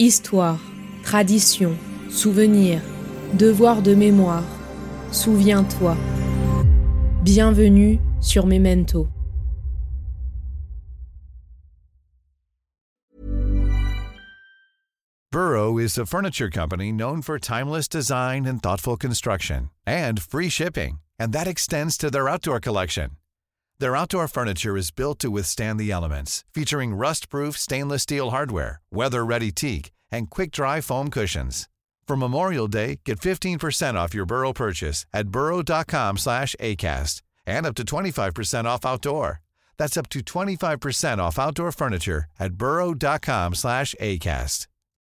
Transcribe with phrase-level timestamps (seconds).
[0.00, 0.58] Histoire,
[1.04, 1.78] tradition,
[2.10, 2.82] souvenir,
[3.36, 4.42] devoir de mémoire.
[5.12, 5.96] Souviens-toi.
[7.22, 9.08] Bienvenue sur Memento.
[15.30, 20.98] Burrow is a furniture company known for timeless design and thoughtful construction and free shipping,
[21.20, 23.10] and that extends to their outdoor collection.
[23.84, 29.50] Their outdoor furniture is built to withstand the elements, featuring rust-proof stainless steel hardware, weather-ready
[29.52, 31.68] teak, and quick-dry foam cushions.
[32.08, 37.74] For Memorial Day, get 15% off your Burrow purchase at burrow.com slash ACAST and up
[37.74, 39.42] to 25% off outdoor.
[39.76, 44.66] That's up to 25% off outdoor furniture at burrow.com slash ACAST.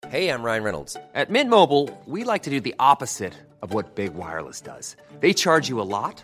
[0.09, 0.95] Hey, I'm Ryan Reynolds.
[1.15, 4.95] At Mint Mobile, we like to do the opposite of what Big Wireless does.
[5.21, 6.23] They charge you a lot,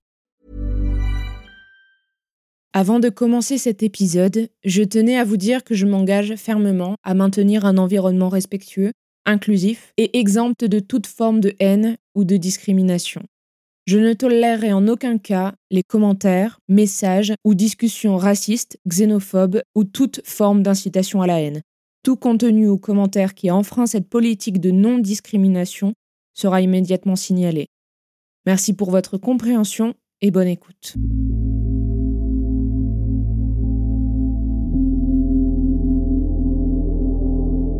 [2.73, 7.13] Avant de commencer cet épisode, je tenais à vous dire que je m'engage fermement à
[7.13, 8.93] maintenir un environnement respectueux,
[9.25, 13.23] inclusif et exempt de toute forme de haine ou de discrimination.
[13.87, 20.21] Je ne tolérerai en aucun cas les commentaires, messages ou discussions racistes, xénophobes ou toute
[20.23, 21.61] forme d'incitation à la haine.
[22.03, 25.93] Tout contenu ou commentaire qui enfreint cette politique de non-discrimination
[26.33, 27.67] sera immédiatement signalé.
[28.45, 30.95] Merci pour votre compréhension et bonne écoute.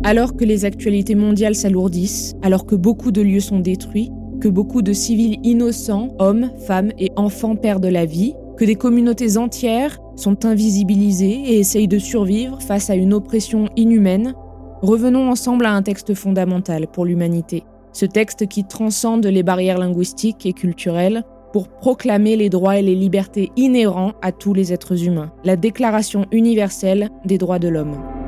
[0.04, 4.82] Alors que les actualités mondiales s'alourdissent, alors que beaucoup de lieux sont détruits, que beaucoup
[4.82, 10.44] de civils innocents, hommes, femmes et enfants perdent la vie, que des communautés entières sont
[10.44, 14.34] invisibilisées et essayent de survivre face à une oppression inhumaine,
[14.82, 17.62] revenons ensemble à un texte fondamental pour l'humanité.
[17.92, 22.96] Ce texte qui transcende les barrières linguistiques et culturelles pour proclamer les droits et les
[22.96, 28.21] libertés inhérents à tous les êtres humains, la Déclaration universelle des droits de l'homme.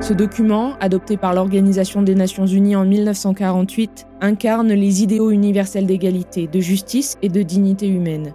[0.00, 6.46] Ce document, adopté par l'Organisation des Nations Unies en 1948, incarne les idéaux universels d'égalité,
[6.46, 8.32] de justice et de dignité humaine.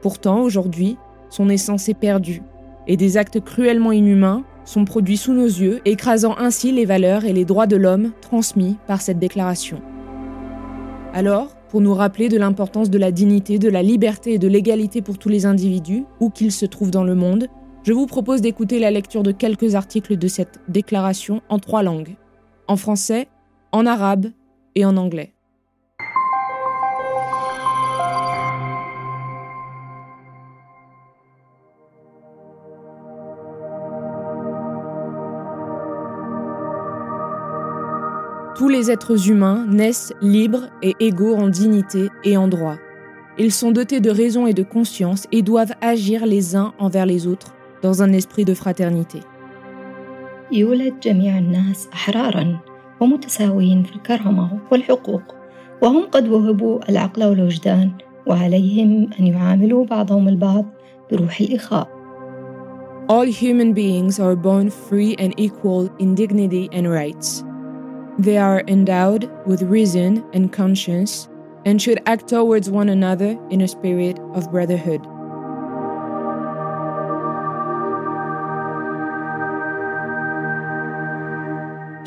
[0.00, 0.96] Pourtant, aujourd'hui,
[1.28, 2.42] son essence est perdue,
[2.86, 7.34] et des actes cruellement inhumains sont produits sous nos yeux, écrasant ainsi les valeurs et
[7.34, 9.82] les droits de l'homme transmis par cette déclaration.
[11.12, 15.02] Alors, pour nous rappeler de l'importance de la dignité, de la liberté et de l'égalité
[15.02, 17.48] pour tous les individus, où qu'ils se trouvent dans le monde,
[17.84, 22.16] je vous propose d'écouter la lecture de quelques articles de cette déclaration en trois langues,
[22.68, 23.28] en français,
[23.72, 24.26] en arabe
[24.74, 25.32] et en anglais.
[38.54, 42.76] Tous les êtres humains naissent libres et égaux en dignité et en droit.
[43.38, 47.26] Ils sont dotés de raison et de conscience et doivent agir les uns envers les
[47.26, 49.21] autres dans un esprit de fraternité.
[50.51, 52.59] يولد جميع الناس أحرارا
[52.99, 55.21] ومتساويين في الكرامة والحقوق
[55.81, 57.91] وهم قد وهبوا العقل والوجدان
[58.27, 60.65] وعليهم أن يعاملوا بعضهم البعض
[61.11, 61.87] بروح الإخاء.
[63.09, 67.43] All human beings are born free and equal in dignity and rights.
[68.19, 71.29] They are endowed with reason and conscience
[71.65, 75.01] and should act towards one another in a spirit of brotherhood.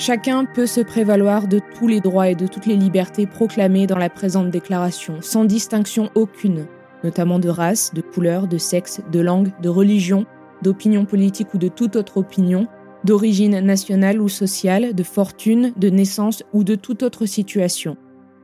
[0.05, 3.97] Chacun peut se prévaloir de tous les droits et de toutes les libertés proclamées dans
[3.97, 6.67] la présente déclaration, sans distinction aucune,
[7.03, 10.27] notamment de race, de couleur, de sexe, de langue, de religion,
[10.61, 12.67] d'opinion politique ou de toute autre opinion,
[13.03, 17.97] d'origine nationale ou sociale, de fortune, de naissance ou de toute autre situation.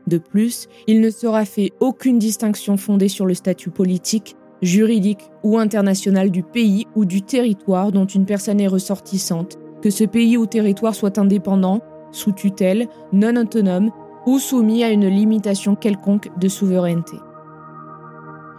[0.07, 5.59] De plus, il ne sera fait aucune distinction fondée sur le statut politique, juridique ou
[5.59, 10.45] international du pays ou du territoire dont une personne est ressortissante, que ce pays ou
[10.45, 11.81] territoire soit indépendant,
[12.11, 13.91] sous tutelle, non autonome
[14.25, 17.17] ou soumis à une limitation quelconque de souveraineté.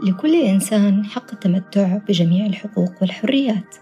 [0.02, 3.76] لكل إنسان حق التمتع بجميع الحقوق والحريات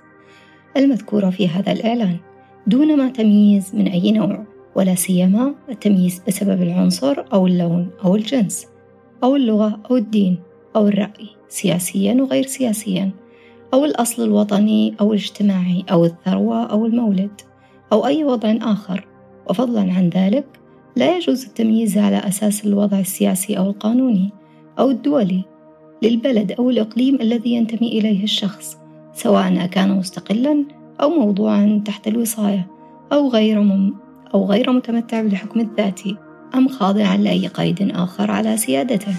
[0.76, 2.16] المذكورة في هذا الإعلان
[2.66, 4.44] دون ما تمييز من أي نوع
[4.74, 8.66] ولا سيما التمييز بسبب العنصر أو اللون أو الجنس
[9.24, 10.38] أو اللغة أو الدين
[10.76, 13.10] أو الرأي سياسيا وغير سياسيا
[13.74, 17.40] أو الأصل الوطني أو الاجتماعي أو الثروة أو المولد
[17.92, 19.06] أو أي وضع آخر
[19.50, 20.46] وفضلا عن ذلك
[20.96, 24.30] لا يجوز التمييز على أساس الوضع السياسي أو القانوني
[24.78, 25.44] أو الدولي
[26.02, 28.78] للبلد أو الإقليم الذي ينتمي إليه الشخص
[29.14, 30.64] سواء كان مستقلا
[31.00, 32.66] أو موضوعا تحت الوصاية
[33.12, 33.94] أو غير مم
[34.34, 36.16] أو غير متمتع بالحكم الذاتي
[36.54, 39.14] أم خاضعا لأي قيد آخر على سيادته.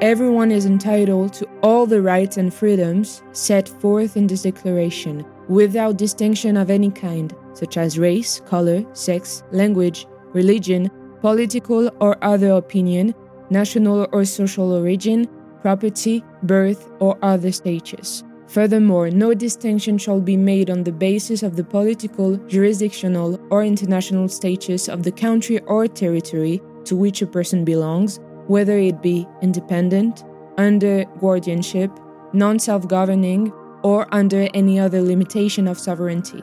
[0.00, 5.98] Everyone is entitled to all the rights and freedoms set forth in this declaration, without
[5.98, 13.14] distinction of any kind, such as race, color, sex, language, religion, political or other opinion,
[13.50, 15.28] national or social origin,
[15.60, 18.24] property, birth, or other status.
[18.46, 24.28] Furthermore, no distinction shall be made on the basis of the political, jurisdictional, or international
[24.28, 28.18] status of the country or territory to which a person belongs,
[28.49, 30.23] whether it be independent,
[30.57, 31.91] under guardianship,
[32.33, 33.51] non self governing,
[33.83, 36.41] or under any other limitation of sovereignty.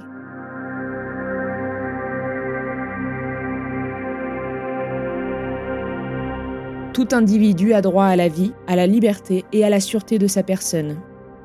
[6.92, 10.26] Tout individu a droit à la vie, à la liberté et à la sûreté de
[10.26, 10.96] sa personne.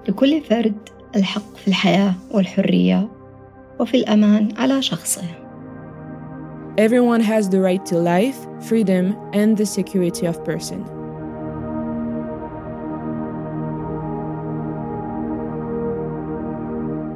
[0.08, 3.08] لكل فرد الحق في الحياة والحرية
[3.80, 5.41] وفي الأمان على شخصه.
[6.78, 10.86] Everyone has the right to life, freedom and the security of person.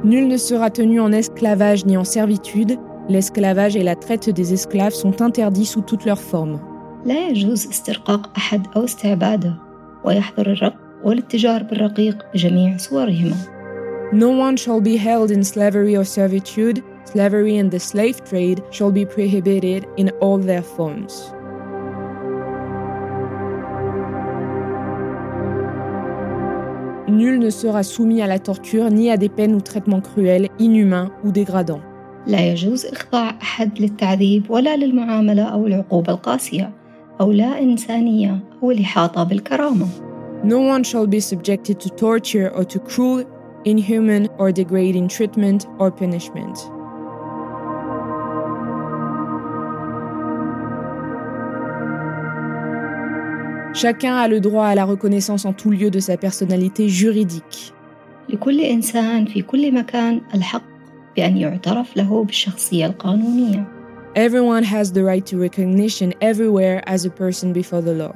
[0.04, 2.76] Nul ne sera tenu en esclavage ni en servitude.
[3.08, 6.58] L'esclavage et la traite des esclaves sont interdits sous toutes leurs formes.
[7.04, 9.54] لا يجوز استرقاق أحد أو استعباده
[10.04, 10.74] ويحظر الرق
[11.04, 13.36] والاتجار بالرقيق بجميع صورهما.
[14.12, 16.82] No one shall be held in slavery or servitude.
[17.06, 21.32] Slavery and the slave trade shall be prohibited in all their forms.
[27.08, 31.10] Nul ne sera soumis à la torture ni à des peines ou traitements cruels, inhumains
[31.24, 31.82] ou dégradants.
[32.26, 36.72] لا يجوز إخضاع أحد للتعذيب ولا للمعاملة أو العقوبة القاسية
[37.20, 39.86] أو لا إنسانية أو الإحاطة بالكرامة.
[40.44, 43.24] No one shall be subjected to torture or to cruel,
[43.64, 46.58] inhuman, or degrading treatment or punishment.
[53.76, 57.72] Chacun a le droit à la reconnaissance en tout lieu de sa personnalité juridique.
[58.28, 60.62] لكل إنسان في كل مكان الحق
[61.16, 63.66] بأن يعترف له بالشخصية القانونية.
[64.14, 68.14] Everyone has the right to recognition everywhere as a person before the law.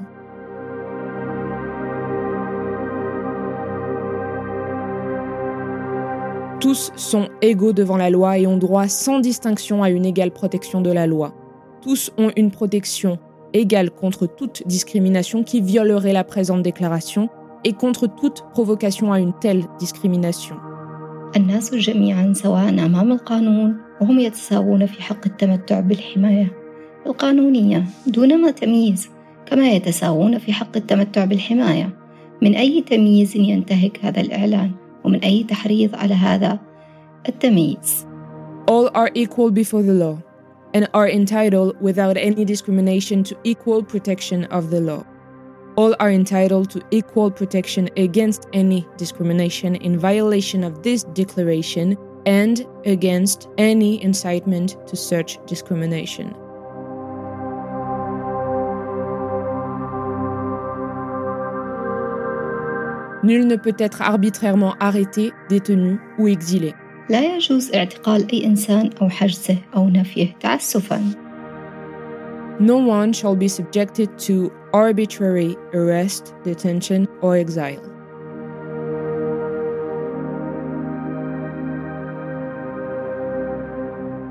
[6.60, 10.80] Tous sont égaux devant la loi et ont droit sans distinction à une égale protection
[10.80, 11.32] de la loi.
[11.80, 13.18] Tous ont une protection
[13.53, 17.29] égale contre toute discrimination qui violerait la présente déclaration
[17.63, 20.55] et contre toute provocation à une telle discrimination.
[21.35, 26.51] الناس جميعا سواء أمام القانون وهم يتساوون في حق التمتع بالحماية
[27.07, 29.09] القانونية دون ما تمييز
[29.45, 31.89] كما يتساوون في حق التمتع بالحماية
[32.41, 34.71] من أي تمييز ينتهك هذا الإعلان
[35.03, 36.59] ومن أي تحريض على هذا
[37.29, 38.05] التمييز.
[38.69, 40.30] All are equal before the law
[40.73, 45.05] and are entitled without any discrimination to equal protection of the law.
[45.75, 52.65] All are entitled to equal protection against any discrimination in violation of this declaration and
[52.85, 56.35] against any incitement to such discrimination.
[63.23, 66.73] Nul ne peut être arbitrairement arrêté, détenu ou exilé.
[67.10, 71.00] لا يجوز اعتقال أي إنسان أو حجزه أو نفيه تعسفاً.
[72.58, 77.82] No one shall be subjected to arbitrary arrest, detention, or exile.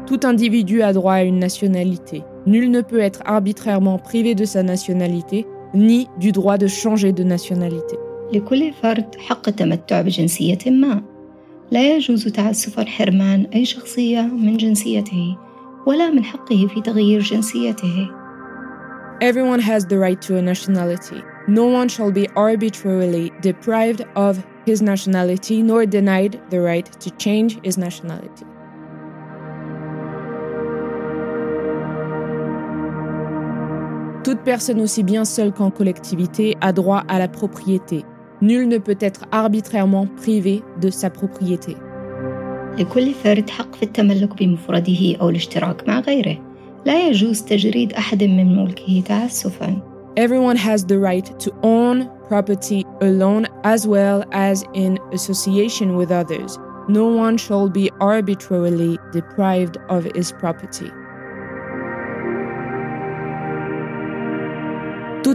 [0.07, 2.23] Tout individu a droit à une nationalité.
[2.45, 7.23] Nul ne peut être arbitrairement privé de sa nationalité, ni du droit de changer de
[7.23, 7.97] nationalité.
[8.33, 11.01] لكل فرد حق التمتع بجنسية ما.
[11.71, 15.37] لا يجوز تعسفا حرمان أي شخصية من جنسيته
[15.85, 18.09] ولا من حقه في تغيير جنسيته.
[19.21, 21.23] Everyone has the right to a nationality.
[21.47, 27.57] No one shall be arbitrarily deprived of his nationality nor denied the right to change
[27.63, 28.45] his nationality.
[34.23, 38.03] Toute personne aussi bien seule qu'en collectivité a droit à la propriété.
[38.41, 41.75] Nul ne peut être arbitrairement privé de sa propriété.
[42.77, 46.37] لكل فرد حق في التملك بمفرده أو الاشتراك مع غيره.
[46.85, 49.81] لا يجوز تجريد أحد من ملكه تعسفاً.
[50.17, 56.57] Everyone has the right to own property alone as well as in association with others.
[56.87, 60.89] No one shall be arbitrarily deprived of his property.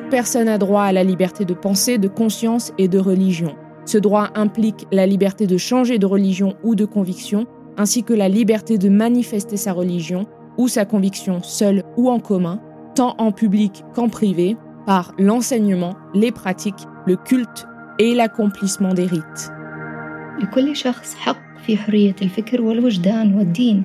[0.04, 3.56] Toute personne a droit à la liberté de pensée, de conscience et de religion.
[3.84, 7.46] Ce droit implique la liberté de changer de religion ou de conviction,
[7.76, 10.26] ainsi que la liberté de manifester sa religion
[10.58, 12.60] ou sa conviction seule ou en commun,
[12.94, 14.56] tant en public qu'en privé,
[14.86, 17.66] par l'enseignement, les pratiques, le culte
[17.98, 19.50] et l'accomplissement des rites.
[20.42, 23.84] لكل شخص حق في حرية الفكر والوجدان والدين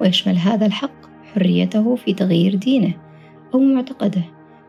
[0.00, 2.94] ويشمل هذا الحق حريته في تغيير دينه
[3.54, 4.22] أو معتقده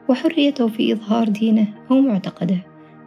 [0.10, 2.58] وحريته في إظهار دينه أو معتقده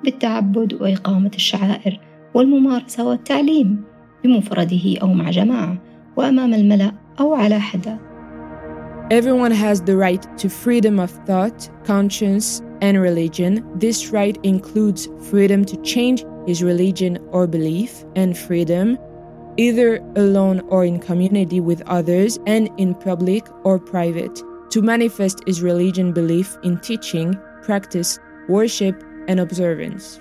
[0.04, 2.00] بالتعبد وإقامة الشعائر
[2.34, 3.84] والممارسة والتعليم
[4.24, 5.78] بمفرده أو مع جماعة
[6.16, 7.98] وأمام الملأ أو على حدة.
[9.10, 13.64] Everyone has the right to freedom of thought, conscience, and religion.
[13.74, 18.98] This right includes freedom to change his religion or belief, and freedom,
[19.56, 24.42] either alone or in community with others, and in public or private,
[24.73, 28.95] to manifest his religion belief in teaching, practice, worship,
[29.29, 30.19] and observance.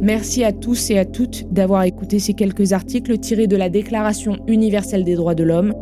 [0.00, 4.36] Merci à tous et à toutes d'avoir écouté ces quelques articles tirés de la Déclaration
[4.46, 5.74] universelle des droits de l'homme.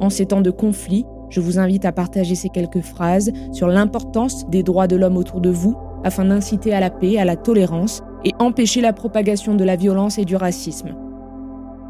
[0.00, 4.48] En ces temps de conflit, je vous invite à partager ces quelques phrases sur l'importance
[4.48, 8.02] des droits de l'homme autour de vous afin d'inciter à la paix, à la tolérance
[8.24, 10.94] et empêcher la propagation de la violence et du racisme.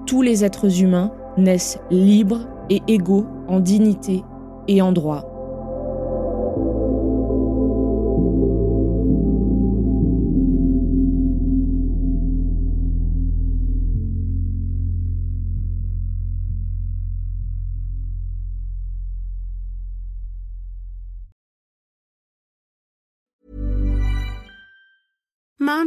[0.06, 4.22] Tous les êtres humains naissent libres et égaux en dignité
[4.68, 5.26] et en droit.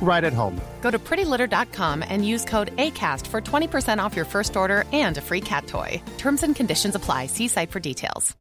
[0.00, 0.60] right at home.
[0.80, 5.20] Go to prettylitter.com and use code ACAST for 20% off your first order and a
[5.20, 6.00] free cat toy.
[6.16, 7.26] Terms and conditions apply.
[7.26, 8.34] See site for details.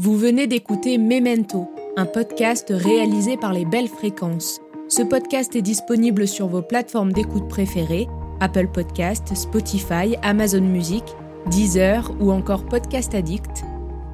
[0.00, 4.60] Vous venez d'écouter Memento, un podcast réalisé par les Belles Fréquences.
[4.86, 8.06] Ce podcast est disponible sur vos plateformes d'écoute préférées
[8.40, 11.02] Apple Podcast, Spotify, Amazon Music,
[11.50, 13.64] Deezer ou encore Podcast Addict.